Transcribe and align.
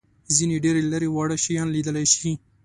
ځینې 0.35 0.55
ډېر 0.63 0.75
لېري 0.91 1.09
واړه 1.11 1.37
شیان 1.43 1.67
لیدلای 1.75 2.05
شي. 2.15 2.31